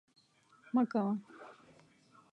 مه 0.73 0.83
کوه 0.91 1.13